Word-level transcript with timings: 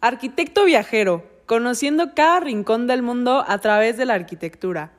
Arquitecto 0.00 0.64
viajero, 0.64 1.24
conociendo 1.44 2.14
cada 2.14 2.38
rincón 2.38 2.86
del 2.86 3.02
mundo 3.02 3.44
a 3.48 3.58
través 3.58 3.96
de 3.96 4.04
la 4.04 4.14
arquitectura. 4.14 4.92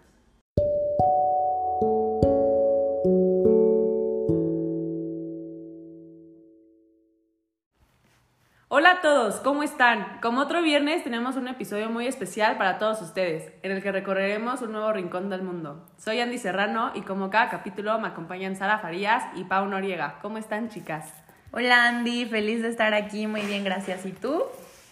Hola 8.68 8.92
a 8.92 9.02
todos, 9.02 9.36
¿cómo 9.36 9.64
están? 9.64 10.20
Como 10.22 10.42
otro 10.42 10.62
viernes 10.62 11.06
tenemos 11.06 11.38
un 11.38 11.48
episodio 11.48 11.90
muy 11.90 12.06
especial 12.06 12.58
para 12.58 12.78
todos 12.78 13.02
ustedes, 13.02 13.54
en 13.64 13.72
el 13.72 13.82
que 13.82 13.94
recorreremos 13.94 14.62
un 14.62 14.74
nuevo 14.74 14.92
rincón 14.92 15.30
del 15.30 15.44
mundo. 15.44 15.90
Soy 15.98 16.20
Andy 16.20 16.38
Serrano 16.38 16.92
y 16.94 17.04
como 17.04 17.30
cada 17.30 17.48
capítulo 17.50 17.98
me 18.00 18.10
acompañan 18.10 18.58
Sara 18.58 18.80
Farías 18.80 19.24
y 19.38 19.46
Pau 19.46 19.66
Noriega. 19.66 20.20
¿Cómo 20.22 20.38
están 20.38 20.68
chicas? 20.68 21.14
Hola 21.52 21.88
Andy, 21.88 22.26
feliz 22.26 22.62
de 22.62 22.68
estar 22.68 22.94
aquí, 22.94 23.28
muy 23.28 23.44
bien, 23.44 23.64
gracias. 23.64 24.06
¿Y 24.06 24.12
tú? 24.12 24.44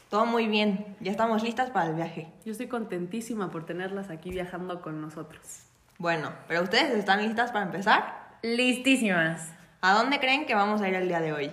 Todo 0.09 0.25
muy 0.25 0.47
bien, 0.47 0.95
ya 1.01 1.11
estamos 1.11 1.43
listas 1.43 1.69
para 1.69 1.89
el 1.89 1.95
viaje. 1.95 2.27
Yo 2.45 2.53
estoy 2.53 2.67
contentísima 2.67 3.51
por 3.51 3.65
tenerlas 3.65 4.09
aquí 4.09 4.29
viajando 4.29 4.81
con 4.81 5.01
nosotros. 5.01 5.63
Bueno, 5.97 6.31
pero 6.47 6.63
ustedes 6.63 6.91
están 6.91 7.21
listas 7.21 7.51
para 7.51 7.65
empezar? 7.65 8.37
Listísimas. 8.41 9.51
¿A 9.81 9.93
dónde 9.93 10.19
creen 10.19 10.45
que 10.45 10.55
vamos 10.55 10.81
a 10.81 10.87
ir 10.87 10.95
el 10.95 11.09
día 11.09 11.19
de 11.19 11.33
hoy? 11.33 11.51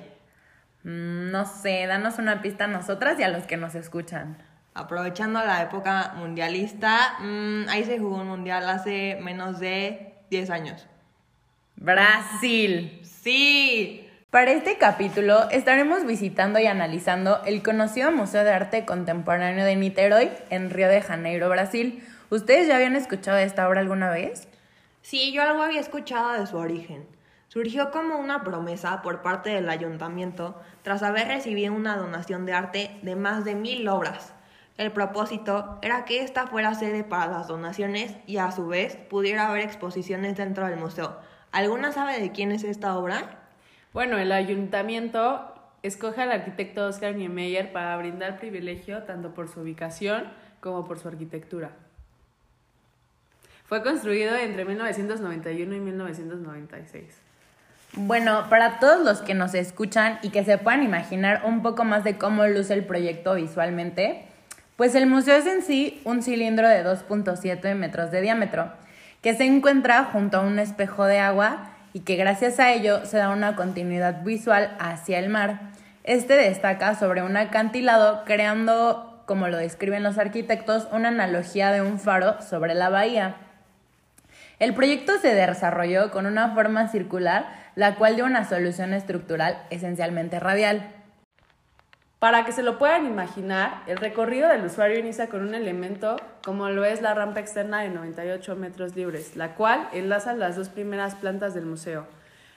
Mm, 0.84 1.32
no 1.32 1.46
sé, 1.46 1.86
danos 1.86 2.18
una 2.18 2.42
pista 2.42 2.64
a 2.64 2.68
nosotras 2.68 3.18
y 3.18 3.24
a 3.24 3.28
los 3.28 3.44
que 3.44 3.56
nos 3.56 3.74
escuchan. 3.74 4.38
Aprovechando 4.72 5.44
la 5.44 5.62
época 5.62 6.14
mundialista, 6.16 7.16
mm, 7.20 7.68
ahí 7.68 7.84
se 7.84 7.98
jugó 7.98 8.18
un 8.18 8.28
mundial 8.28 8.68
hace 8.68 9.18
menos 9.20 9.58
de 9.58 10.14
10 10.30 10.50
años. 10.50 10.86
Brasil. 11.76 13.00
Sí, 13.02 14.03
Para 14.34 14.50
este 14.50 14.78
capítulo 14.78 15.48
estaremos 15.52 16.04
visitando 16.04 16.58
y 16.58 16.66
analizando 16.66 17.40
el 17.44 17.62
conocido 17.62 18.10
Museo 18.10 18.42
de 18.42 18.50
Arte 18.50 18.84
Contemporáneo 18.84 19.64
de 19.64 19.76
Niterói 19.76 20.28
en 20.50 20.70
Río 20.70 20.88
de 20.88 21.02
Janeiro, 21.02 21.48
Brasil. 21.48 22.04
¿Ustedes 22.30 22.66
ya 22.66 22.74
habían 22.74 22.96
escuchado 22.96 23.36
de 23.36 23.44
esta 23.44 23.68
obra 23.68 23.78
alguna 23.78 24.10
vez? 24.10 24.48
sí, 25.02 25.30
yo 25.30 25.40
algo 25.40 25.62
había 25.62 25.78
escuchado 25.78 26.32
de 26.32 26.48
su 26.48 26.56
origen. 26.56 27.06
Surgió 27.46 27.92
como 27.92 28.18
una 28.18 28.42
promesa 28.42 29.02
por 29.02 29.22
parte 29.22 29.50
del 29.50 29.68
ayuntamiento 29.68 30.60
tras 30.82 31.04
haber 31.04 31.28
recibido 31.28 31.72
una 31.72 31.96
donación 31.96 32.44
de 32.44 32.54
arte 32.54 32.90
de 33.02 33.14
más 33.14 33.44
de 33.44 33.54
mil 33.54 33.86
obras. 33.86 34.32
El 34.78 34.90
propósito 34.90 35.78
era 35.80 36.04
que 36.04 36.24
esta 36.24 36.48
fuera 36.48 36.74
sede 36.74 37.04
para 37.04 37.30
las 37.30 37.46
donaciones 37.46 38.16
y 38.26 38.38
a 38.38 38.50
su 38.50 38.66
vez 38.66 38.96
pudiera 38.96 39.46
haber 39.46 39.62
exposiciones 39.62 40.36
dentro 40.36 40.66
del 40.66 40.80
museo. 40.80 41.20
¿Alguna 41.52 41.92
sabe 41.92 42.18
de 42.18 42.32
quién 42.32 42.50
es 42.50 42.64
esta 42.64 42.98
obra? 42.98 43.43
Bueno, 43.94 44.18
el 44.18 44.32
ayuntamiento 44.32 45.54
escoge 45.84 46.20
al 46.20 46.32
arquitecto 46.32 46.84
Oscar 46.84 47.14
Niemeyer 47.14 47.70
para 47.70 47.96
brindar 47.96 48.40
privilegio 48.40 49.04
tanto 49.04 49.34
por 49.34 49.48
su 49.48 49.60
ubicación 49.60 50.24
como 50.58 50.84
por 50.84 50.98
su 50.98 51.06
arquitectura. 51.06 51.70
Fue 53.66 53.84
construido 53.84 54.34
entre 54.34 54.64
1991 54.64 55.76
y 55.76 55.78
1996. 55.78 57.04
Bueno, 57.92 58.46
para 58.50 58.80
todos 58.80 59.04
los 59.04 59.20
que 59.22 59.34
nos 59.34 59.54
escuchan 59.54 60.18
y 60.22 60.30
que 60.30 60.42
se 60.42 60.58
puedan 60.58 60.82
imaginar 60.82 61.42
un 61.44 61.62
poco 61.62 61.84
más 61.84 62.02
de 62.02 62.18
cómo 62.18 62.44
luce 62.48 62.74
el 62.74 62.84
proyecto 62.84 63.36
visualmente, 63.36 64.24
pues 64.74 64.96
el 64.96 65.06
museo 65.06 65.36
es 65.36 65.46
en 65.46 65.62
sí 65.62 66.02
un 66.04 66.24
cilindro 66.24 66.68
de 66.68 66.84
2.7 66.84 67.76
metros 67.76 68.10
de 68.10 68.22
diámetro, 68.22 68.72
que 69.22 69.34
se 69.34 69.44
encuentra 69.44 70.02
junto 70.02 70.38
a 70.38 70.40
un 70.40 70.58
espejo 70.58 71.04
de 71.04 71.20
agua 71.20 71.73
y 71.94 72.00
que 72.00 72.16
gracias 72.16 72.60
a 72.60 72.72
ello 72.72 73.06
se 73.06 73.16
da 73.16 73.30
una 73.30 73.56
continuidad 73.56 74.22
visual 74.24 74.76
hacia 74.80 75.18
el 75.20 75.30
mar. 75.30 75.60
Este 76.02 76.34
destaca 76.34 76.96
sobre 76.96 77.22
un 77.22 77.36
acantilado 77.36 78.24
creando, 78.26 79.22
como 79.26 79.48
lo 79.48 79.56
describen 79.56 80.02
los 80.02 80.18
arquitectos, 80.18 80.88
una 80.92 81.08
analogía 81.08 81.70
de 81.70 81.80
un 81.80 82.00
faro 82.00 82.42
sobre 82.42 82.74
la 82.74 82.90
bahía. 82.90 83.36
El 84.58 84.74
proyecto 84.74 85.18
se 85.18 85.34
desarrolló 85.34 86.10
con 86.10 86.26
una 86.26 86.52
forma 86.52 86.88
circular, 86.88 87.46
la 87.76 87.94
cual 87.94 88.16
dio 88.16 88.24
una 88.24 88.46
solución 88.48 88.92
estructural 88.92 89.62
esencialmente 89.70 90.40
radial. 90.40 90.90
Para 92.24 92.46
que 92.46 92.52
se 92.52 92.62
lo 92.62 92.78
puedan 92.78 93.04
imaginar, 93.04 93.82
el 93.86 93.98
recorrido 93.98 94.48
del 94.48 94.64
usuario 94.64 94.98
inicia 94.98 95.28
con 95.28 95.42
un 95.42 95.54
elemento 95.54 96.16
como 96.42 96.70
lo 96.70 96.82
es 96.86 97.02
la 97.02 97.12
rampa 97.12 97.40
externa 97.40 97.82
de 97.82 97.90
98 97.90 98.56
metros 98.56 98.96
libres, 98.96 99.36
la 99.36 99.56
cual 99.56 99.90
enlaza 99.92 100.32
las 100.32 100.56
dos 100.56 100.70
primeras 100.70 101.16
plantas 101.16 101.52
del 101.52 101.66
museo. 101.66 102.06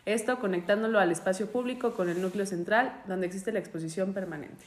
Esto 0.06 0.39
conectándolo 0.39 1.01
al 1.01 1.11
espacio 1.11 1.47
público 1.47 1.95
con 1.95 2.07
el 2.07 2.22
núcleo 2.22 2.45
central, 2.45 2.94
donde 3.09 3.27
existe 3.27 3.51
la 3.51 3.59
exposición 3.59 4.13
permanente. 4.13 4.63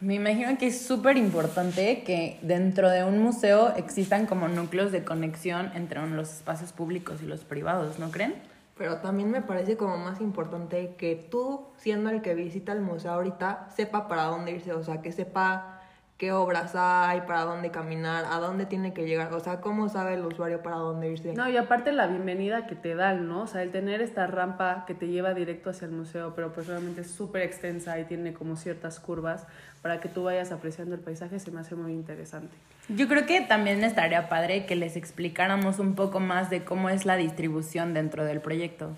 Me 0.00 0.14
imagino 0.14 0.58
que 0.58 0.66
es 0.66 0.84
súper 0.84 1.16
importante 1.16 2.02
que 2.02 2.40
dentro 2.42 2.90
de 2.90 3.04
un 3.04 3.20
museo 3.20 3.76
existan 3.76 4.26
como 4.26 4.48
núcleos 4.48 4.90
de 4.90 5.04
conexión 5.04 5.70
entre 5.76 6.04
los 6.08 6.30
espacios 6.32 6.72
públicos 6.72 7.22
y 7.22 7.26
los 7.26 7.44
privados, 7.44 8.00
¿no 8.00 8.10
creen? 8.10 8.34
Pero 8.80 8.96
también 9.02 9.30
me 9.30 9.42
parece 9.42 9.76
como 9.76 9.98
más 9.98 10.22
importante 10.22 10.96
que 10.96 11.14
tú, 11.14 11.68
siendo 11.76 12.08
el 12.08 12.22
que 12.22 12.34
visita 12.34 12.72
el 12.72 12.80
museo 12.80 13.12
ahorita, 13.12 13.68
sepa 13.68 14.08
para 14.08 14.24
dónde 14.24 14.52
irse, 14.52 14.72
o 14.72 14.82
sea, 14.82 15.02
que 15.02 15.12
sepa 15.12 15.79
qué 16.20 16.32
obras 16.32 16.72
hay, 16.74 17.22
para 17.22 17.44
dónde 17.44 17.70
caminar, 17.70 18.26
a 18.30 18.36
dónde 18.40 18.66
tiene 18.66 18.92
que 18.92 19.06
llegar, 19.06 19.32
o 19.32 19.40
sea, 19.40 19.62
cómo 19.62 19.88
sabe 19.88 20.16
el 20.16 20.26
usuario 20.26 20.60
para 20.62 20.76
dónde 20.76 21.10
irse. 21.10 21.32
No, 21.32 21.48
y 21.48 21.56
aparte 21.56 21.92
la 21.92 22.08
bienvenida 22.08 22.66
que 22.66 22.74
te 22.74 22.94
dan, 22.94 23.26
¿no? 23.26 23.44
O 23.44 23.46
sea, 23.46 23.62
el 23.62 23.70
tener 23.70 24.02
esta 24.02 24.26
rampa 24.26 24.84
que 24.86 24.92
te 24.92 25.08
lleva 25.08 25.32
directo 25.32 25.70
hacia 25.70 25.86
el 25.86 25.92
museo, 25.92 26.34
pero 26.34 26.52
pues 26.52 26.66
realmente 26.66 27.00
es 27.00 27.10
súper 27.10 27.40
extensa 27.40 27.98
y 27.98 28.04
tiene 28.04 28.34
como 28.34 28.56
ciertas 28.56 29.00
curvas 29.00 29.46
para 29.80 29.98
que 30.00 30.10
tú 30.10 30.24
vayas 30.24 30.52
apreciando 30.52 30.94
el 30.94 31.00
paisaje, 31.00 31.38
se 31.38 31.50
me 31.50 31.60
hace 31.60 31.74
muy 31.74 31.92
interesante. 31.92 32.54
Yo 32.90 33.08
creo 33.08 33.24
que 33.24 33.40
también 33.40 33.82
estaría 33.82 34.28
padre 34.28 34.66
que 34.66 34.76
les 34.76 34.96
explicáramos 34.96 35.78
un 35.78 35.94
poco 35.94 36.20
más 36.20 36.50
de 36.50 36.64
cómo 36.64 36.90
es 36.90 37.06
la 37.06 37.16
distribución 37.16 37.94
dentro 37.94 38.26
del 38.26 38.42
proyecto. 38.42 38.90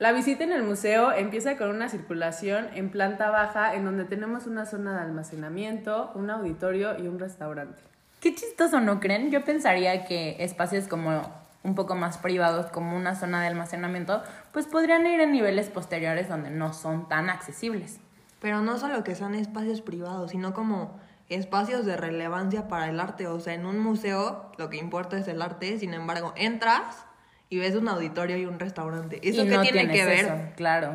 La 0.00 0.12
visita 0.12 0.44
en 0.44 0.52
el 0.52 0.62
museo 0.62 1.12
empieza 1.12 1.58
con 1.58 1.68
una 1.68 1.90
circulación 1.90 2.70
en 2.74 2.88
planta 2.88 3.28
baja 3.28 3.74
en 3.74 3.84
donde 3.84 4.06
tenemos 4.06 4.46
una 4.46 4.64
zona 4.64 4.94
de 4.94 5.02
almacenamiento, 5.02 6.10
un 6.14 6.30
auditorio 6.30 6.98
y 6.98 7.06
un 7.06 7.18
restaurante. 7.18 7.82
Qué 8.18 8.34
chistoso, 8.34 8.80
¿no 8.80 8.98
creen? 8.98 9.30
Yo 9.30 9.44
pensaría 9.44 10.06
que 10.06 10.42
espacios 10.42 10.88
como 10.88 11.22
un 11.62 11.74
poco 11.74 11.96
más 11.96 12.16
privados, 12.16 12.70
como 12.70 12.96
una 12.96 13.14
zona 13.14 13.42
de 13.42 13.48
almacenamiento, 13.48 14.22
pues 14.54 14.64
podrían 14.64 15.06
ir 15.06 15.20
en 15.20 15.32
niveles 15.32 15.68
posteriores 15.68 16.30
donde 16.30 16.48
no 16.48 16.72
son 16.72 17.06
tan 17.06 17.28
accesibles. 17.28 18.00
Pero 18.40 18.62
no 18.62 18.78
solo 18.78 19.04
que 19.04 19.14
sean 19.14 19.34
espacios 19.34 19.82
privados, 19.82 20.30
sino 20.30 20.54
como 20.54 20.98
espacios 21.28 21.84
de 21.84 21.98
relevancia 21.98 22.68
para 22.68 22.88
el 22.88 23.00
arte. 23.00 23.26
O 23.26 23.38
sea, 23.38 23.52
en 23.52 23.66
un 23.66 23.78
museo 23.78 24.50
lo 24.56 24.70
que 24.70 24.78
importa 24.78 25.18
es 25.18 25.28
el 25.28 25.42
arte, 25.42 25.78
sin 25.78 25.92
embargo, 25.92 26.32
entras 26.36 27.04
y 27.50 27.58
ves 27.58 27.74
un 27.74 27.88
auditorio 27.88 28.38
y 28.38 28.46
un 28.46 28.58
restaurante. 28.58 29.20
¿Eso 29.22 29.42
Y 29.42 29.48
qué 29.48 29.56
no 29.56 29.62
tiene 29.62 29.88
que 29.92 30.04
ver? 30.06 30.24
eso, 30.24 30.38
claro. 30.56 30.94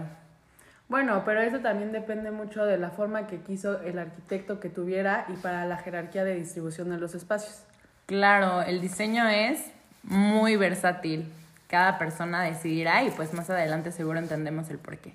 Bueno, 0.88 1.24
pero 1.26 1.42
eso 1.42 1.60
también 1.60 1.92
depende 1.92 2.32
mucho 2.32 2.66
de 2.66 2.78
la 2.78 2.92
forma 2.92 3.28
que 3.28 3.42
quiso 3.42 3.82
el 3.82 4.00
arquitecto 4.00 4.60
que 4.60 4.70
tuviera 4.70 5.26
y 5.30 5.34
para 5.34 5.66
la 5.66 5.78
jerarquía 5.78 6.24
de 6.24 6.36
distribución 6.36 6.90
de 6.90 6.98
los 6.98 7.14
espacios. 7.16 7.64
Claro, 8.06 8.62
el 8.62 8.82
diseño 8.82 9.28
es 9.28 9.66
muy 10.04 10.56
versátil. 10.56 11.32
Cada 11.68 11.98
persona 11.98 12.44
decidirá 12.44 13.04
y 13.04 13.10
pues 13.10 13.34
más 13.34 13.50
adelante 13.50 13.92
seguro 13.92 14.20
entendemos 14.20 14.70
el 14.70 14.78
porqué. 14.78 15.14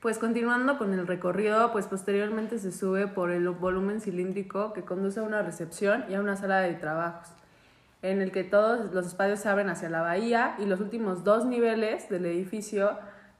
Pues 0.00 0.18
continuando 0.18 0.76
con 0.78 0.92
el 0.92 1.06
recorrido, 1.06 1.72
pues 1.72 1.86
posteriormente 1.86 2.58
se 2.58 2.70
sube 2.70 3.08
por 3.08 3.30
el 3.30 3.48
volumen 3.48 4.00
cilíndrico 4.02 4.74
que 4.74 4.82
conduce 4.82 5.20
a 5.20 5.22
una 5.22 5.42
recepción 5.42 6.04
y 6.10 6.14
a 6.14 6.20
una 6.20 6.36
sala 6.36 6.60
de 6.60 6.74
trabajos, 6.74 7.28
en 8.02 8.22
el 8.22 8.32
que 8.32 8.44
todos 8.44 8.92
los 8.92 9.06
espacios 9.06 9.40
se 9.40 9.48
abren 9.48 9.68
hacia 9.68 9.88
la 9.88 10.02
bahía 10.02 10.54
y 10.58 10.66
los 10.66 10.80
últimos 10.80 11.24
dos 11.24 11.44
niveles 11.44 12.08
del 12.08 12.26
edificio 12.26 12.98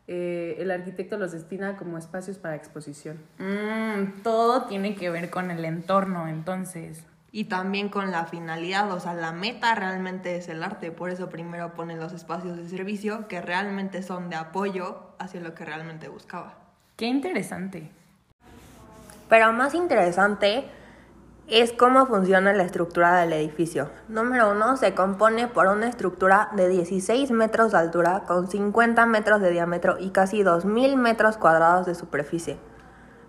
eh, 0.08 0.56
el 0.60 0.70
arquitecto 0.70 1.18
los 1.18 1.32
destina 1.32 1.76
como 1.76 1.98
espacios 1.98 2.38
para 2.38 2.54
exposición. 2.54 3.18
Mm, 3.38 4.22
todo 4.22 4.66
tiene 4.66 4.94
que 4.94 5.10
ver 5.10 5.30
con 5.30 5.50
el 5.50 5.64
entorno, 5.64 6.28
entonces. 6.28 7.02
Y 7.32 7.44
también 7.44 7.88
con 7.88 8.12
la 8.12 8.24
finalidad, 8.26 8.90
o 8.92 9.00
sea, 9.00 9.14
la 9.14 9.32
meta 9.32 9.74
realmente 9.74 10.36
es 10.36 10.48
el 10.48 10.62
arte, 10.62 10.92
por 10.92 11.10
eso 11.10 11.28
primero 11.28 11.74
ponen 11.74 11.98
los 11.98 12.12
espacios 12.12 12.56
de 12.56 12.68
servicio 12.68 13.26
que 13.28 13.42
realmente 13.42 14.02
son 14.02 14.30
de 14.30 14.36
apoyo 14.36 15.00
hacia 15.18 15.40
lo 15.40 15.54
que 15.54 15.64
realmente 15.64 16.08
buscaba. 16.08 16.54
Qué 16.94 17.06
interesante. 17.06 17.90
Pero 19.28 19.52
más 19.52 19.74
interesante 19.74 20.64
es 21.48 21.72
cómo 21.72 22.06
funciona 22.06 22.52
la 22.52 22.64
estructura 22.64 23.20
del 23.20 23.32
edificio. 23.32 23.88
Número 24.08 24.50
uno, 24.50 24.76
se 24.76 24.94
compone 24.94 25.46
por 25.46 25.68
una 25.68 25.88
estructura 25.88 26.48
de 26.56 26.68
16 26.68 27.30
metros 27.30 27.70
de 27.70 27.78
altura 27.78 28.24
con 28.26 28.50
50 28.50 29.06
metros 29.06 29.40
de 29.40 29.50
diámetro 29.50 29.96
y 30.00 30.10
casi 30.10 30.42
2.000 30.42 30.96
metros 30.96 31.36
cuadrados 31.36 31.86
de 31.86 31.94
superficie. 31.94 32.58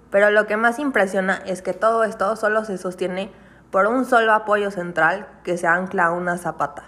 Pero 0.10 0.32
lo 0.32 0.48
que 0.48 0.58
más 0.58 0.80
impresiona 0.80 1.44
es 1.46 1.62
que 1.62 1.74
todo 1.74 2.04
esto 2.04 2.36
solo 2.36 2.66
se 2.66 2.80
sostiene 2.80 3.32
por 3.70 3.86
un 3.86 4.04
solo 4.04 4.34
apoyo 4.34 4.72
central 4.72 5.28
que 5.44 5.58
se 5.58 5.68
ancla 5.68 6.06
a 6.06 6.12
una 6.12 6.40
zapata. 6.40 6.86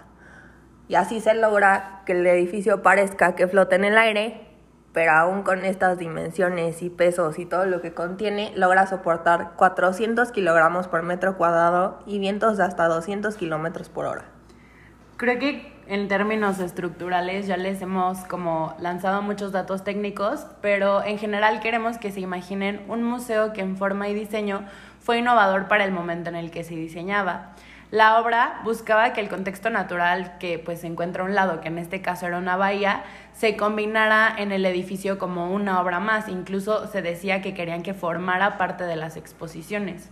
Y 0.88 0.96
así 0.96 1.20
se 1.20 1.34
logra 1.34 2.02
que 2.06 2.12
el 2.12 2.26
edificio 2.26 2.82
parezca 2.82 3.36
que 3.36 3.46
flota 3.46 3.76
en 3.76 3.84
el 3.84 3.98
aire 3.98 4.49
pero 4.92 5.12
aún 5.12 5.42
con 5.42 5.64
estas 5.64 5.98
dimensiones 5.98 6.82
y 6.82 6.90
pesos 6.90 7.38
y 7.38 7.46
todo 7.46 7.66
lo 7.66 7.80
que 7.80 7.94
contiene, 7.94 8.52
logra 8.56 8.86
soportar 8.86 9.52
400 9.56 10.32
kilogramos 10.32 10.88
por 10.88 11.02
metro 11.02 11.36
cuadrado 11.36 12.00
y 12.06 12.18
vientos 12.18 12.56
de 12.56 12.64
hasta 12.64 12.88
200 12.88 13.36
kilómetros 13.36 13.88
por 13.88 14.06
hora. 14.06 14.24
Creo 15.16 15.38
que 15.38 15.72
en 15.86 16.08
términos 16.08 16.60
estructurales 16.60 17.46
ya 17.46 17.56
les 17.56 17.82
hemos 17.82 18.20
como 18.20 18.74
lanzado 18.78 19.22
muchos 19.22 19.52
datos 19.52 19.84
técnicos, 19.84 20.46
pero 20.62 21.04
en 21.04 21.18
general 21.18 21.60
queremos 21.60 21.98
que 21.98 22.10
se 22.10 22.20
imaginen 22.20 22.84
un 22.88 23.02
museo 23.02 23.52
que 23.52 23.60
en 23.60 23.76
forma 23.76 24.08
y 24.08 24.14
diseño 24.14 24.64
fue 25.00 25.18
innovador 25.18 25.68
para 25.68 25.84
el 25.84 25.92
momento 25.92 26.30
en 26.30 26.36
el 26.36 26.50
que 26.50 26.64
se 26.64 26.74
diseñaba. 26.74 27.54
La 27.90 28.20
obra 28.20 28.60
buscaba 28.62 29.12
que 29.12 29.20
el 29.20 29.28
contexto 29.28 29.68
natural 29.68 30.38
que 30.38 30.60
pues 30.60 30.82
se 30.82 30.86
encuentra 30.86 31.24
a 31.24 31.26
un 31.26 31.34
lado, 31.34 31.60
que 31.60 31.66
en 31.66 31.78
este 31.78 32.00
caso 32.00 32.24
era 32.24 32.38
una 32.38 32.54
bahía, 32.54 33.02
se 33.32 33.56
combinara 33.56 34.32
en 34.38 34.52
el 34.52 34.64
edificio 34.64 35.18
como 35.18 35.50
una 35.50 35.80
obra 35.80 35.98
más. 35.98 36.28
Incluso 36.28 36.86
se 36.86 37.02
decía 37.02 37.42
que 37.42 37.52
querían 37.52 37.82
que 37.82 37.92
formara 37.92 38.58
parte 38.58 38.84
de 38.84 38.94
las 38.94 39.16
exposiciones. 39.16 40.08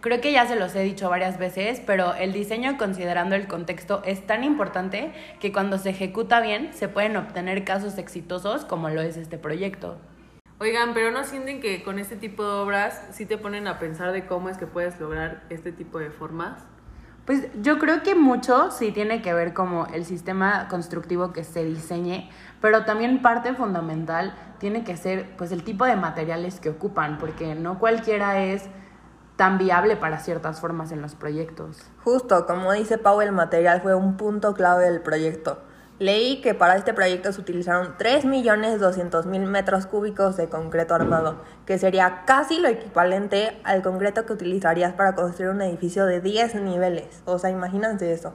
Creo 0.00 0.20
que 0.20 0.30
ya 0.30 0.46
se 0.46 0.56
los 0.56 0.74
he 0.74 0.82
dicho 0.82 1.08
varias 1.08 1.38
veces, 1.38 1.80
pero 1.84 2.14
el 2.14 2.34
diseño 2.34 2.76
considerando 2.76 3.34
el 3.34 3.48
contexto 3.48 4.02
es 4.04 4.26
tan 4.26 4.44
importante 4.44 5.12
que 5.40 5.52
cuando 5.52 5.78
se 5.78 5.90
ejecuta 5.90 6.40
bien 6.40 6.74
se 6.74 6.88
pueden 6.88 7.16
obtener 7.16 7.64
casos 7.64 7.96
exitosos 7.96 8.66
como 8.66 8.90
lo 8.90 9.00
es 9.00 9.16
este 9.16 9.38
proyecto. 9.38 9.96
Oigan, 10.60 10.92
pero 10.92 11.12
¿no 11.12 11.22
sienten 11.22 11.60
que 11.60 11.84
con 11.84 12.00
este 12.00 12.16
tipo 12.16 12.42
de 12.42 12.50
obras 12.50 13.00
sí 13.12 13.26
te 13.26 13.38
ponen 13.38 13.68
a 13.68 13.78
pensar 13.78 14.10
de 14.10 14.26
cómo 14.26 14.48
es 14.48 14.56
que 14.58 14.66
puedes 14.66 14.98
lograr 14.98 15.44
este 15.50 15.70
tipo 15.70 16.00
de 16.00 16.10
formas? 16.10 16.60
Pues 17.26 17.46
yo 17.62 17.78
creo 17.78 18.02
que 18.02 18.16
mucho 18.16 18.72
sí 18.72 18.90
tiene 18.90 19.22
que 19.22 19.32
ver 19.32 19.54
como 19.54 19.86
el 19.86 20.04
sistema 20.04 20.66
constructivo 20.66 21.32
que 21.32 21.44
se 21.44 21.64
diseñe, 21.64 22.28
pero 22.60 22.84
también 22.84 23.22
parte 23.22 23.54
fundamental 23.54 24.34
tiene 24.58 24.82
que 24.82 24.96
ser 24.96 25.36
pues 25.36 25.52
el 25.52 25.62
tipo 25.62 25.84
de 25.84 25.94
materiales 25.94 26.58
que 26.58 26.70
ocupan, 26.70 27.18
porque 27.18 27.54
no 27.54 27.78
cualquiera 27.78 28.42
es 28.42 28.64
tan 29.36 29.58
viable 29.58 29.94
para 29.94 30.18
ciertas 30.18 30.60
formas 30.60 30.90
en 30.90 31.00
los 31.02 31.14
proyectos. 31.14 31.88
Justo, 32.02 32.46
como 32.46 32.72
dice 32.72 32.98
Pau, 32.98 33.20
el 33.20 33.30
material 33.30 33.80
fue 33.80 33.94
un 33.94 34.16
punto 34.16 34.54
clave 34.54 34.86
del 34.86 35.02
proyecto. 35.02 35.62
Leí 35.98 36.40
que 36.40 36.54
para 36.54 36.76
este 36.76 36.94
proyecto 36.94 37.32
se 37.32 37.40
utilizaron 37.40 37.96
3.200.000 37.98 39.46
metros 39.46 39.86
cúbicos 39.86 40.36
de 40.36 40.48
concreto 40.48 40.94
armado, 40.94 41.42
que 41.66 41.76
sería 41.76 42.22
casi 42.24 42.60
lo 42.60 42.68
equivalente 42.68 43.58
al 43.64 43.82
concreto 43.82 44.24
que 44.24 44.32
utilizarías 44.32 44.92
para 44.92 45.16
construir 45.16 45.50
un 45.50 45.60
edificio 45.60 46.06
de 46.06 46.20
10 46.20 46.54
niveles. 46.62 47.22
O 47.24 47.40
sea, 47.40 47.50
imagínense 47.50 48.12
eso. 48.12 48.32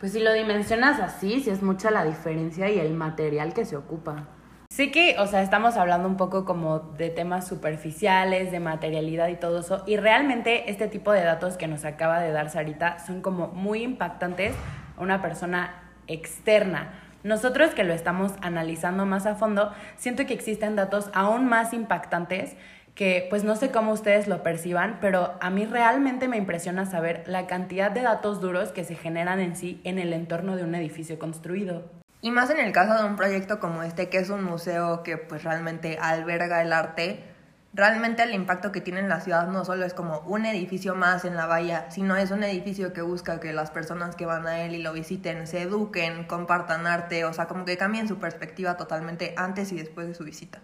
Pues 0.00 0.12
si 0.12 0.20
lo 0.20 0.32
dimensionas 0.32 0.98
así, 0.98 1.40
sí 1.42 1.50
es 1.50 1.62
mucha 1.62 1.90
la 1.90 2.04
diferencia 2.04 2.70
y 2.70 2.78
el 2.78 2.94
material 2.94 3.52
que 3.52 3.66
se 3.66 3.76
ocupa. 3.76 4.28
Sí 4.70 4.90
que, 4.90 5.16
o 5.18 5.26
sea, 5.26 5.42
estamos 5.42 5.76
hablando 5.76 6.08
un 6.08 6.16
poco 6.16 6.46
como 6.46 6.78
de 6.78 7.10
temas 7.10 7.46
superficiales, 7.46 8.50
de 8.50 8.60
materialidad 8.60 9.28
y 9.28 9.36
todo 9.36 9.60
eso, 9.60 9.82
y 9.86 9.96
realmente 9.96 10.70
este 10.70 10.88
tipo 10.88 11.12
de 11.12 11.22
datos 11.22 11.56
que 11.58 11.66
nos 11.66 11.84
acaba 11.84 12.20
de 12.20 12.32
dar 12.32 12.48
Sarita 12.48 12.98
son 12.98 13.20
como 13.20 13.48
muy 13.48 13.82
impactantes 13.82 14.54
a 14.96 15.02
una 15.02 15.20
persona 15.20 15.87
externa. 16.08 16.92
Nosotros 17.22 17.70
que 17.74 17.84
lo 17.84 17.92
estamos 17.92 18.32
analizando 18.40 19.06
más 19.06 19.26
a 19.26 19.34
fondo, 19.34 19.72
siento 19.96 20.26
que 20.26 20.34
existen 20.34 20.76
datos 20.76 21.10
aún 21.14 21.48
más 21.48 21.72
impactantes 21.72 22.56
que 22.94 23.28
pues 23.30 23.44
no 23.44 23.54
sé 23.54 23.70
cómo 23.70 23.92
ustedes 23.92 24.26
lo 24.26 24.42
perciban, 24.42 24.98
pero 25.00 25.34
a 25.40 25.50
mí 25.50 25.66
realmente 25.66 26.26
me 26.26 26.36
impresiona 26.36 26.84
saber 26.84 27.22
la 27.26 27.46
cantidad 27.46 27.92
de 27.92 28.02
datos 28.02 28.40
duros 28.40 28.72
que 28.72 28.82
se 28.82 28.96
generan 28.96 29.38
en 29.38 29.54
sí 29.54 29.80
en 29.84 30.00
el 30.00 30.12
entorno 30.12 30.56
de 30.56 30.64
un 30.64 30.74
edificio 30.74 31.16
construido. 31.16 31.84
Y 32.20 32.32
más 32.32 32.50
en 32.50 32.58
el 32.58 32.72
caso 32.72 33.00
de 33.00 33.08
un 33.08 33.14
proyecto 33.14 33.60
como 33.60 33.84
este, 33.84 34.08
que 34.08 34.18
es 34.18 34.30
un 34.30 34.42
museo 34.42 35.04
que 35.04 35.16
pues 35.16 35.44
realmente 35.44 35.96
alberga 36.00 36.60
el 36.60 36.72
arte, 36.72 37.22
realmente 37.74 38.22
el 38.22 38.34
impacto 38.34 38.72
que 38.72 38.80
tiene 38.80 39.00
en 39.00 39.08
la 39.08 39.20
ciudad 39.20 39.48
no 39.48 39.64
solo 39.64 39.84
es 39.84 39.94
como 39.94 40.20
un 40.20 40.46
edificio 40.46 40.94
más 40.94 41.24
en 41.24 41.36
la 41.36 41.46
bahía, 41.46 41.90
sino 41.90 42.16
es 42.16 42.30
un 42.30 42.42
edificio 42.42 42.92
que 42.92 43.02
busca 43.02 43.40
que 43.40 43.52
las 43.52 43.70
personas 43.70 44.16
que 44.16 44.26
van 44.26 44.46
a 44.46 44.60
él 44.60 44.74
y 44.74 44.82
lo 44.82 44.92
visiten 44.92 45.46
se 45.46 45.62
eduquen, 45.62 46.24
compartan 46.24 46.86
arte, 46.86 47.24
o 47.24 47.32
sea, 47.32 47.46
como 47.46 47.64
que 47.64 47.76
cambien 47.76 48.08
su 48.08 48.18
perspectiva 48.18 48.76
totalmente 48.76 49.34
antes 49.36 49.72
y 49.72 49.76
después 49.76 50.06
de 50.08 50.14
su 50.14 50.24
visita. 50.24 50.60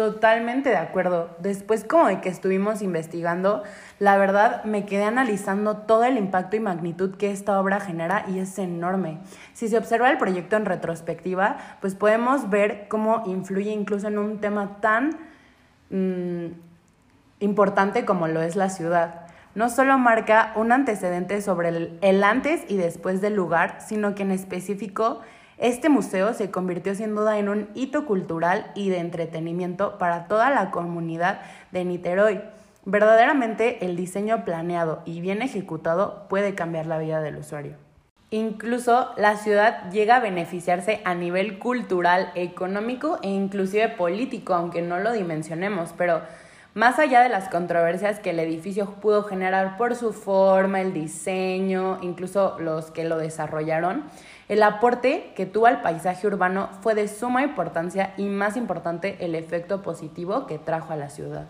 Totalmente 0.00 0.70
de 0.70 0.78
acuerdo. 0.78 1.36
Después 1.40 1.84
como 1.84 2.06
de 2.06 2.22
que 2.22 2.30
estuvimos 2.30 2.80
investigando, 2.80 3.64
la 3.98 4.16
verdad 4.16 4.64
me 4.64 4.86
quedé 4.86 5.04
analizando 5.04 5.76
todo 5.78 6.04
el 6.04 6.16
impacto 6.16 6.56
y 6.56 6.60
magnitud 6.60 7.16
que 7.16 7.30
esta 7.30 7.60
obra 7.60 7.80
genera 7.80 8.24
y 8.26 8.38
es 8.38 8.58
enorme. 8.58 9.18
Si 9.52 9.68
se 9.68 9.76
observa 9.76 10.10
el 10.10 10.16
proyecto 10.16 10.56
en 10.56 10.64
retrospectiva, 10.64 11.58
pues 11.82 11.94
podemos 11.94 12.48
ver 12.48 12.86
cómo 12.88 13.24
influye 13.26 13.72
incluso 13.72 14.08
en 14.08 14.18
un 14.18 14.40
tema 14.40 14.80
tan 14.80 15.29
Mm, 15.90 16.52
importante 17.40 18.04
como 18.04 18.28
lo 18.28 18.42
es 18.42 18.56
la 18.56 18.70
ciudad. 18.70 19.26
No 19.54 19.68
solo 19.68 19.98
marca 19.98 20.52
un 20.54 20.72
antecedente 20.72 21.42
sobre 21.42 21.68
el, 21.68 21.98
el 22.00 22.22
antes 22.22 22.62
y 22.68 22.76
después 22.76 23.20
del 23.20 23.34
lugar, 23.34 23.78
sino 23.80 24.14
que 24.14 24.22
en 24.22 24.30
específico 24.30 25.20
este 25.58 25.88
museo 25.90 26.32
se 26.32 26.50
convirtió 26.50 26.94
sin 26.94 27.14
duda 27.14 27.38
en 27.38 27.48
un 27.48 27.68
hito 27.74 28.06
cultural 28.06 28.70
y 28.74 28.88
de 28.88 28.98
entretenimiento 28.98 29.98
para 29.98 30.26
toda 30.26 30.48
la 30.48 30.70
comunidad 30.70 31.42
de 31.70 31.84
Niterói. 31.84 32.40
Verdaderamente 32.86 33.84
el 33.84 33.94
diseño 33.94 34.44
planeado 34.46 35.02
y 35.04 35.20
bien 35.20 35.42
ejecutado 35.42 36.26
puede 36.28 36.54
cambiar 36.54 36.86
la 36.86 36.96
vida 36.96 37.20
del 37.20 37.36
usuario. 37.36 37.89
Incluso 38.32 39.10
la 39.16 39.36
ciudad 39.36 39.90
llega 39.90 40.16
a 40.16 40.20
beneficiarse 40.20 41.00
a 41.04 41.14
nivel 41.14 41.58
cultural, 41.58 42.30
económico 42.36 43.18
e 43.22 43.28
inclusive 43.28 43.88
político, 43.88 44.54
aunque 44.54 44.82
no 44.82 45.00
lo 45.00 45.12
dimensionemos, 45.12 45.92
pero 45.98 46.22
más 46.72 47.00
allá 47.00 47.22
de 47.22 47.28
las 47.28 47.48
controversias 47.48 48.20
que 48.20 48.30
el 48.30 48.38
edificio 48.38 48.86
pudo 49.00 49.24
generar 49.24 49.76
por 49.76 49.96
su 49.96 50.12
forma, 50.12 50.80
el 50.80 50.92
diseño, 50.92 51.98
incluso 52.02 52.56
los 52.60 52.92
que 52.92 53.02
lo 53.02 53.18
desarrollaron, 53.18 54.04
el 54.48 54.62
aporte 54.62 55.32
que 55.34 55.46
tuvo 55.46 55.66
al 55.66 55.82
paisaje 55.82 56.28
urbano 56.28 56.68
fue 56.82 56.94
de 56.94 57.08
suma 57.08 57.42
importancia 57.42 58.14
y 58.16 58.26
más 58.26 58.56
importante 58.56 59.16
el 59.18 59.34
efecto 59.34 59.82
positivo 59.82 60.46
que 60.46 60.58
trajo 60.60 60.92
a 60.92 60.96
la 60.96 61.10
ciudad. 61.10 61.46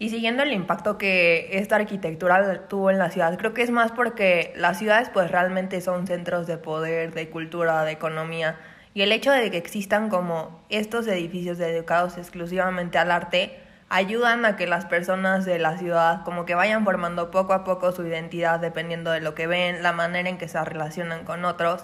Y 0.00 0.10
siguiendo 0.10 0.44
el 0.44 0.52
impacto 0.52 0.96
que 0.96 1.48
esta 1.52 1.76
arquitectura 1.76 2.68
tuvo 2.68 2.90
en 2.90 2.98
la 2.98 3.10
ciudad, 3.10 3.36
creo 3.36 3.52
que 3.52 3.62
es 3.62 3.70
más 3.70 3.90
porque 3.90 4.52
las 4.56 4.78
ciudades 4.78 5.10
pues 5.12 5.30
realmente 5.30 5.80
son 5.80 6.06
centros 6.06 6.46
de 6.46 6.56
poder, 6.56 7.12
de 7.12 7.28
cultura, 7.30 7.82
de 7.84 7.92
economía. 7.92 8.60
Y 8.94 9.02
el 9.02 9.10
hecho 9.10 9.32
de 9.32 9.50
que 9.50 9.56
existan 9.56 10.08
como 10.08 10.64
estos 10.68 11.06
edificios 11.08 11.58
dedicados 11.58 12.16
exclusivamente 12.16 12.98
al 12.98 13.10
arte 13.10 13.58
ayudan 13.88 14.44
a 14.44 14.56
que 14.56 14.66
las 14.66 14.86
personas 14.86 15.44
de 15.44 15.58
la 15.58 15.78
ciudad 15.78 16.22
como 16.24 16.44
que 16.44 16.54
vayan 16.54 16.84
formando 16.84 17.30
poco 17.30 17.52
a 17.52 17.64
poco 17.64 17.90
su 17.90 18.06
identidad 18.06 18.60
dependiendo 18.60 19.10
de 19.10 19.20
lo 19.20 19.34
que 19.34 19.46
ven, 19.46 19.82
la 19.82 19.92
manera 19.92 20.28
en 20.28 20.38
que 20.38 20.46
se 20.46 20.62
relacionan 20.64 21.24
con 21.24 21.44
otros. 21.44 21.82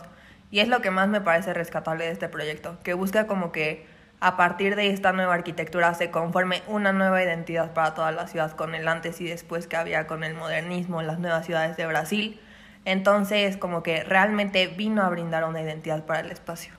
Y 0.53 0.61
es 0.61 0.69
lo 0.69 0.81
que 0.83 0.93
más 0.93 1.09
me 1.09 1.21
parece 1.21 1.53
rescatable 1.53 2.05
de 2.05 2.13
este 2.13 2.29
proyecto, 2.29 2.79
que 2.85 2.95
busca 2.95 3.27
como 3.27 3.51
que 3.51 3.87
a 4.25 4.39
partir 4.39 4.75
de 4.75 4.89
esta 4.89 5.13
nueva 5.13 5.35
arquitectura 5.35 5.93
se 5.93 6.11
conforme 6.11 6.63
una 6.67 6.95
nueva 6.95 7.23
identidad 7.23 7.75
para 7.75 7.93
toda 7.93 8.11
la 8.11 8.27
ciudad 8.27 8.53
con 8.53 8.75
el 8.75 8.89
antes 8.89 9.21
y 9.21 9.27
después 9.27 9.67
que 9.67 9.77
había 9.77 10.07
con 10.07 10.25
el 10.25 10.33
modernismo 10.33 11.03
las 11.03 11.19
nuevas 11.19 11.45
ciudades 11.45 11.77
de 11.77 11.85
Brasil. 11.85 12.41
Entonces, 12.87 13.59
como 13.59 13.83
que 13.83 14.03
realmente 14.03 14.67
vino 14.67 15.03
a 15.03 15.11
brindar 15.11 15.45
una 15.45 15.61
identidad 15.61 16.07
para 16.07 16.21
el 16.21 16.31
espacio. 16.31 16.73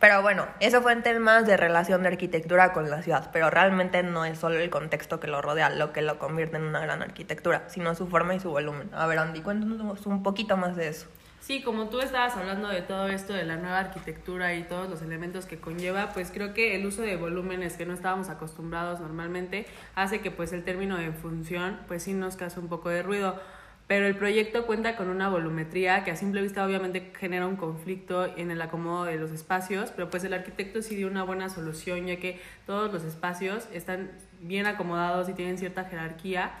Pero 0.00 0.22
bueno, 0.22 0.46
eso 0.60 0.80
fue 0.80 0.94
en 0.94 1.02
temas 1.02 1.44
de 1.44 1.58
relación 1.58 2.00
de 2.04 2.08
arquitectura 2.08 2.72
con 2.72 2.88
la 2.88 3.02
ciudad, 3.02 3.28
pero 3.34 3.50
realmente 3.50 4.02
no 4.02 4.24
es 4.24 4.38
solo 4.38 4.58
el 4.58 4.70
contexto 4.70 5.20
que 5.20 5.26
lo 5.26 5.42
rodea 5.42 5.68
lo 5.68 5.92
que 5.92 6.00
lo 6.00 6.18
convierte 6.18 6.56
en 6.56 6.62
una 6.62 6.80
gran 6.80 7.02
arquitectura, 7.02 7.64
sino 7.68 7.94
su 7.96 8.06
forma 8.08 8.34
y 8.34 8.40
su 8.40 8.48
volumen. 8.48 8.88
A 8.94 9.06
ver, 9.06 9.18
Andy, 9.18 9.42
cuéntanos 9.42 10.06
un 10.06 10.22
poquito 10.22 10.56
más 10.56 10.74
de 10.74 10.88
eso. 10.88 11.06
Sí, 11.40 11.62
como 11.62 11.88
tú 11.88 12.00
estabas 12.00 12.36
hablando 12.36 12.68
de 12.68 12.82
todo 12.82 13.08
esto, 13.08 13.32
de 13.32 13.44
la 13.44 13.56
nueva 13.56 13.78
arquitectura 13.78 14.54
y 14.54 14.64
todos 14.64 14.90
los 14.90 15.00
elementos 15.00 15.46
que 15.46 15.58
conlleva, 15.58 16.10
pues 16.12 16.30
creo 16.30 16.52
que 16.52 16.74
el 16.74 16.84
uso 16.84 17.02
de 17.02 17.16
volúmenes 17.16 17.76
que 17.76 17.86
no 17.86 17.94
estábamos 17.94 18.28
acostumbrados 18.28 19.00
normalmente 19.00 19.66
hace 19.94 20.20
que 20.20 20.30
pues 20.30 20.52
el 20.52 20.64
término 20.64 20.98
de 20.98 21.12
función 21.12 21.78
pues 21.88 22.02
sí 22.02 22.12
nos 22.12 22.36
cause 22.36 22.60
un 22.60 22.68
poco 22.68 22.90
de 22.90 23.02
ruido. 23.02 23.40
Pero 23.86 24.06
el 24.06 24.16
proyecto 24.16 24.66
cuenta 24.66 24.96
con 24.96 25.08
una 25.08 25.30
volumetría 25.30 26.04
que 26.04 26.10
a 26.10 26.16
simple 26.16 26.42
vista 26.42 26.66
obviamente 26.66 27.10
genera 27.18 27.46
un 27.46 27.56
conflicto 27.56 28.26
en 28.36 28.50
el 28.50 28.60
acomodo 28.60 29.04
de 29.04 29.16
los 29.16 29.30
espacios, 29.30 29.90
pero 29.92 30.10
pues 30.10 30.24
el 30.24 30.34
arquitecto 30.34 30.82
sí 30.82 30.94
dio 30.94 31.06
una 31.06 31.22
buena 31.22 31.48
solución 31.48 32.06
ya 32.06 32.16
que 32.16 32.38
todos 32.66 32.92
los 32.92 33.04
espacios 33.04 33.66
están 33.72 34.10
bien 34.40 34.66
acomodados 34.66 35.30
y 35.30 35.32
tienen 35.32 35.56
cierta 35.56 35.84
jerarquía 35.84 36.52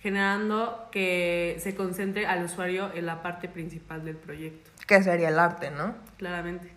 generando 0.00 0.88
que 0.92 1.56
se 1.60 1.74
concentre 1.74 2.26
al 2.26 2.44
usuario 2.44 2.90
en 2.94 3.06
la 3.06 3.22
parte 3.22 3.48
principal 3.48 4.04
del 4.04 4.16
proyecto. 4.16 4.70
Que 4.86 5.02
sería 5.02 5.28
el 5.28 5.38
arte, 5.38 5.70
¿no? 5.70 5.94
Claramente. 6.16 6.72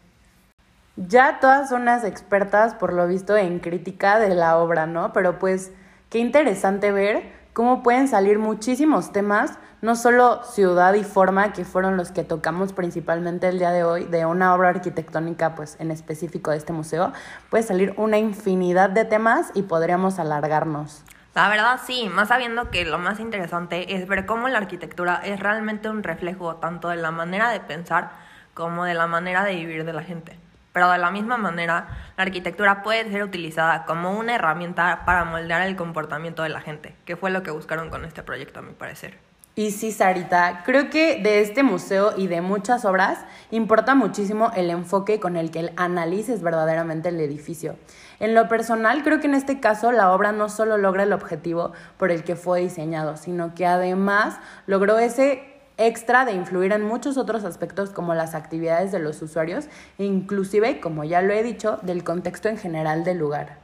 Ya 0.97 1.39
todas 1.39 1.69
son 1.69 1.83
unas 1.83 2.03
expertas, 2.03 2.75
por 2.75 2.93
lo 2.93 3.07
visto, 3.07 3.37
en 3.37 3.59
crítica 3.59 4.19
de 4.19 4.35
la 4.35 4.57
obra, 4.57 4.87
¿no? 4.87 5.13
Pero 5.13 5.39
pues 5.39 5.71
qué 6.09 6.19
interesante 6.19 6.91
ver 6.91 7.31
cómo 7.53 7.83
pueden 7.83 8.07
salir 8.07 8.39
muchísimos 8.39 9.11
temas, 9.11 9.57
no 9.81 9.95
solo 9.95 10.43
ciudad 10.43 10.93
y 10.93 11.03
forma, 11.03 11.53
que 11.53 11.63
fueron 11.65 11.97
los 11.97 12.11
que 12.11 12.23
tocamos 12.23 12.73
principalmente 12.73 13.47
el 13.47 13.59
día 13.59 13.71
de 13.71 13.83
hoy, 13.83 14.05
de 14.05 14.25
una 14.25 14.53
obra 14.53 14.69
arquitectónica, 14.69 15.55
pues 15.55 15.75
en 15.79 15.91
específico 15.91 16.51
de 16.51 16.57
este 16.57 16.73
museo, 16.73 17.13
puede 17.49 17.63
salir 17.63 17.93
una 17.97 18.17
infinidad 18.17 18.89
de 18.89 19.05
temas 19.05 19.51
y 19.53 19.63
podríamos 19.63 20.19
alargarnos. 20.19 21.03
La 21.33 21.47
verdad 21.47 21.79
sí, 21.81 22.09
más 22.09 22.27
sabiendo 22.27 22.71
que 22.71 22.83
lo 22.83 22.99
más 22.99 23.21
interesante 23.21 23.95
es 23.95 24.05
ver 24.05 24.25
cómo 24.25 24.49
la 24.49 24.57
arquitectura 24.57 25.21
es 25.23 25.39
realmente 25.39 25.87
un 25.87 26.03
reflejo 26.03 26.57
tanto 26.57 26.89
de 26.89 26.97
la 26.97 27.11
manera 27.11 27.49
de 27.51 27.61
pensar 27.61 28.11
como 28.53 28.83
de 28.83 28.95
la 28.95 29.07
manera 29.07 29.45
de 29.45 29.55
vivir 29.55 29.85
de 29.85 29.93
la 29.93 30.03
gente. 30.03 30.37
Pero 30.73 30.91
de 30.91 30.97
la 30.97 31.09
misma 31.09 31.37
manera, 31.37 31.87
la 32.17 32.23
arquitectura 32.23 32.83
puede 32.83 33.09
ser 33.09 33.23
utilizada 33.23 33.85
como 33.85 34.11
una 34.11 34.35
herramienta 34.35 35.03
para 35.05 35.23
moldear 35.23 35.61
el 35.61 35.77
comportamiento 35.77 36.43
de 36.43 36.49
la 36.49 36.59
gente, 36.59 36.95
que 37.05 37.15
fue 37.15 37.31
lo 37.31 37.43
que 37.43 37.51
buscaron 37.51 37.89
con 37.89 38.03
este 38.03 38.23
proyecto 38.23 38.59
a 38.59 38.63
mi 38.63 38.73
parecer. 38.73 39.30
Y 39.53 39.71
sí, 39.71 39.91
Sarita, 39.91 40.63
creo 40.65 40.89
que 40.89 41.21
de 41.21 41.41
este 41.41 41.61
museo 41.61 42.13
y 42.15 42.27
de 42.27 42.39
muchas 42.39 42.85
obras 42.85 43.19
importa 43.51 43.95
muchísimo 43.95 44.49
el 44.55 44.69
enfoque 44.69 45.19
con 45.19 45.35
el 45.35 45.51
que 45.51 45.73
analices 45.75 46.41
verdaderamente 46.41 47.09
el 47.09 47.19
edificio. 47.19 47.75
En 48.21 48.33
lo 48.33 48.47
personal, 48.47 49.03
creo 49.03 49.19
que 49.19 49.27
en 49.27 49.33
este 49.33 49.59
caso 49.59 49.91
la 49.91 50.13
obra 50.13 50.31
no 50.31 50.47
solo 50.47 50.77
logra 50.77 51.03
el 51.03 51.11
objetivo 51.11 51.73
por 51.97 52.11
el 52.11 52.23
que 52.23 52.37
fue 52.37 52.61
diseñado, 52.61 53.17
sino 53.17 53.53
que 53.53 53.65
además 53.65 54.39
logró 54.67 54.99
ese 54.99 55.43
extra 55.77 56.23
de 56.23 56.31
influir 56.33 56.71
en 56.71 56.83
muchos 56.83 57.17
otros 57.17 57.43
aspectos 57.43 57.89
como 57.89 58.13
las 58.13 58.35
actividades 58.35 58.91
de 58.91 58.99
los 58.99 59.21
usuarios 59.21 59.65
e 59.97 60.05
inclusive, 60.05 60.79
como 60.79 61.03
ya 61.03 61.21
lo 61.21 61.33
he 61.33 61.43
dicho, 61.43 61.77
del 61.81 62.05
contexto 62.05 62.47
en 62.47 62.57
general 62.57 63.03
del 63.03 63.17
lugar. 63.17 63.57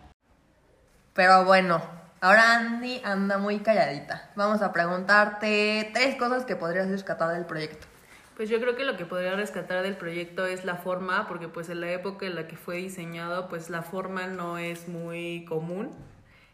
Pero 1.14 1.46
bueno, 1.46 1.82
ahora 2.22 2.56
Andy 2.58 3.02
anda 3.04 3.38
muy 3.38 3.60
calladita. 3.60 4.32
Vamos 4.36 4.62
a 4.62 4.74
preguntarte 4.74 5.90
tres 5.94 6.16
cosas 6.16 6.46
que 6.46 6.56
podrías 6.56 6.90
rescatar 6.90 7.34
del 7.34 7.46
proyecto. 7.46 7.88
Pues 8.36 8.50
yo 8.50 8.60
creo 8.60 8.76
que 8.76 8.86
lo 8.86 8.98
que 8.98 9.06
podría 9.06 9.36
rescatar 9.36 9.82
del 9.82 9.98
proyecto 9.98 10.46
es 10.46 10.64
la 10.64 10.76
forma, 10.76 11.28
porque 11.28 11.48
pues 11.48 11.70
en 11.70 11.82
la 11.82 11.92
época 11.92 12.28
en 12.28 12.36
la 12.36 12.48
que 12.48 12.56
fue 12.56 12.78
diseñado, 12.78 13.50
pues 13.50 13.70
la 13.70 13.82
forma 13.82 14.28
no 14.28 14.60
es 14.60 14.88
muy 14.88 15.44
común 15.46 15.92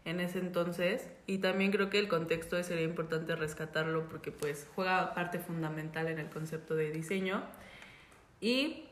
en 0.06 0.20
ese 0.20 0.40
entonces 0.40 1.08
y 1.28 1.38
también 1.38 1.72
creo 1.72 1.90
que 1.90 2.00
el 2.00 2.08
contexto 2.08 2.62
sería 2.64 2.84
importante 2.84 3.36
rescatarlo 3.36 4.08
porque 4.10 4.32
pues 4.32 4.68
juega 4.76 5.14
parte 5.14 5.40
fundamental 5.40 6.08
en 6.08 6.20
el 6.20 6.30
concepto 6.30 6.76
de 6.76 6.92
diseño 6.92 7.44
y 8.42 8.90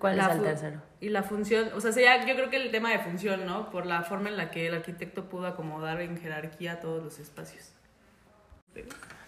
¿Cuál 0.00 0.18
es 0.18 0.26
el 0.26 0.42
tercero? 0.42 0.82
Y 1.00 1.10
la 1.10 1.22
función, 1.22 1.68
o 1.76 1.80
sea, 1.80 1.92
sería 1.92 2.24
yo 2.26 2.34
creo 2.34 2.48
que 2.48 2.56
el 2.56 2.70
tema 2.70 2.90
de 2.90 2.98
función, 3.00 3.44
¿no? 3.44 3.70
Por 3.70 3.86
la 3.86 4.02
forma 4.02 4.30
en 4.30 4.36
la 4.36 4.50
que 4.50 4.66
el 4.66 4.74
arquitecto 4.74 5.28
pudo 5.28 5.46
acomodar 5.46 6.00
en 6.00 6.16
jerarquía 6.16 6.80
todos 6.80 7.04
los 7.04 7.18
espacios. 7.18 7.72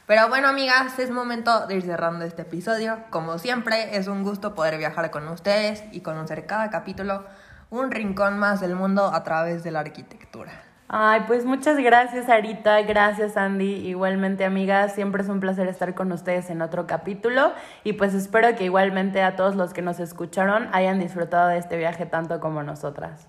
Pero 0.07 0.29
bueno, 0.29 0.49
amigas, 0.49 0.99
es 0.99 1.11
momento 1.11 1.67
de 1.67 1.77
ir 1.77 1.83
cerrando 1.83 2.25
este 2.25 2.43
episodio. 2.43 2.99
Como 3.11 3.39
siempre, 3.39 3.97
es 3.97 4.09
un 4.09 4.25
gusto 4.25 4.55
poder 4.55 4.79
viajar 4.79 5.11
con 5.11 5.29
ustedes 5.29 5.85
y 5.93 6.01
conocer 6.01 6.47
cada 6.47 6.71
capítulo 6.71 7.25
un 7.71 7.91
rincón 7.91 8.39
más 8.39 8.61
del 8.61 8.75
mundo 8.75 9.13
a 9.13 9.23
través 9.25 9.63
de 9.63 9.71
la 9.71 9.81
arquitectura. 9.81 10.72
Ay, 10.95 11.23
pues 11.27 11.47
muchas 11.47 11.79
gracias 11.79 12.29
Arita, 12.29 12.83
gracias 12.83 13.39
Andy, 13.39 13.89
igualmente 13.89 14.45
amigas, 14.45 14.95
siempre 14.95 15.23
es 15.23 15.31
un 15.31 15.41
placer 15.41 15.67
estar 15.67 15.95
con 15.95 16.13
ustedes 16.13 16.51
en 16.51 16.61
otro 16.61 16.87
capítulo 16.87 17.55
y 17.83 17.95
pues 17.95 18.13
espero 18.13 18.55
que 18.57 18.65
igualmente 18.65 19.23
a 19.23 19.35
todos 19.35 19.57
los 19.57 19.73
que 19.73 19.81
nos 19.81 20.01
escucharon 20.01 20.69
hayan 20.73 21.01
disfrutado 21.01 21.49
de 21.49 21.57
este 21.57 21.79
viaje 21.79 22.05
tanto 22.05 22.41
como 22.41 22.63
nosotras. 22.63 23.27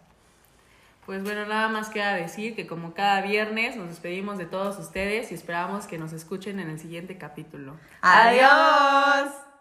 Pues 1.05 1.23
bueno, 1.23 1.45
nada 1.45 1.69
más 1.69 1.89
queda 1.89 2.15
decir 2.15 2.53
que 2.53 2.67
como 2.67 2.93
cada 2.93 3.21
viernes 3.21 3.77
nos 3.77 3.87
despedimos 3.87 4.37
de 4.37 4.45
todos 4.45 4.77
ustedes 4.77 5.31
y 5.31 5.35
esperamos 5.35 5.85
que 5.85 5.97
nos 5.97 6.11
escuchen 6.11 6.59
en 6.59 6.69
el 6.69 6.79
siguiente 6.79 7.17
capítulo. 7.17 7.77
Adiós. 8.01 9.52